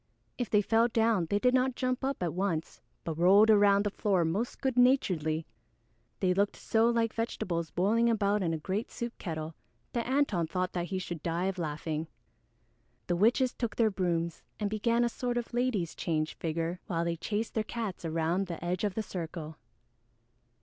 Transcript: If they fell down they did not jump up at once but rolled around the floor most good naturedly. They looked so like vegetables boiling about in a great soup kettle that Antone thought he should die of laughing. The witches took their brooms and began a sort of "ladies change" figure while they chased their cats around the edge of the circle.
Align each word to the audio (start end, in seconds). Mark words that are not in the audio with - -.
If 0.39 0.49
they 0.49 0.63
fell 0.63 0.87
down 0.87 1.27
they 1.29 1.37
did 1.37 1.53
not 1.53 1.75
jump 1.75 2.03
up 2.03 2.23
at 2.23 2.33
once 2.33 2.81
but 3.03 3.19
rolled 3.19 3.51
around 3.51 3.83
the 3.85 3.91
floor 3.91 4.25
most 4.25 4.59
good 4.59 4.75
naturedly. 4.75 5.45
They 6.21 6.33
looked 6.33 6.55
so 6.55 6.89
like 6.89 7.13
vegetables 7.13 7.69
boiling 7.69 8.09
about 8.09 8.41
in 8.41 8.51
a 8.51 8.57
great 8.57 8.89
soup 8.89 9.15
kettle 9.19 9.53
that 9.93 10.07
Antone 10.07 10.47
thought 10.47 10.75
he 10.75 10.97
should 10.97 11.21
die 11.21 11.45
of 11.45 11.59
laughing. 11.59 12.07
The 13.05 13.15
witches 13.15 13.53
took 13.53 13.75
their 13.75 13.91
brooms 13.91 14.41
and 14.59 14.71
began 14.71 15.03
a 15.03 15.07
sort 15.07 15.37
of 15.37 15.53
"ladies 15.53 15.93
change" 15.93 16.33
figure 16.33 16.79
while 16.87 17.05
they 17.05 17.15
chased 17.15 17.53
their 17.53 17.63
cats 17.63 18.03
around 18.03 18.47
the 18.47 18.65
edge 18.65 18.83
of 18.83 18.95
the 18.95 19.03
circle. 19.03 19.59